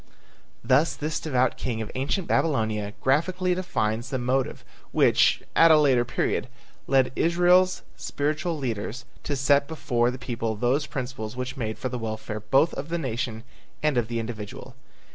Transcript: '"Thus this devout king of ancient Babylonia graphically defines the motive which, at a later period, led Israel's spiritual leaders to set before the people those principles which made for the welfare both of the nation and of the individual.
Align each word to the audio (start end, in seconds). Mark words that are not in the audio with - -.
'"Thus 0.73 0.95
this 0.95 1.19
devout 1.19 1.57
king 1.57 1.79
of 1.79 1.91
ancient 1.93 2.27
Babylonia 2.27 2.93
graphically 3.01 3.53
defines 3.53 4.09
the 4.09 4.17
motive 4.17 4.65
which, 4.91 5.43
at 5.55 5.69
a 5.69 5.77
later 5.77 6.03
period, 6.03 6.47
led 6.87 7.11
Israel's 7.15 7.83
spiritual 7.95 8.57
leaders 8.57 9.05
to 9.21 9.35
set 9.35 9.67
before 9.67 10.09
the 10.09 10.17
people 10.17 10.55
those 10.55 10.87
principles 10.87 11.35
which 11.35 11.55
made 11.55 11.77
for 11.77 11.89
the 11.89 11.99
welfare 11.99 12.39
both 12.39 12.73
of 12.73 12.89
the 12.89 12.97
nation 12.97 13.43
and 13.83 13.95
of 13.95 14.07
the 14.07 14.19
individual. 14.19 14.75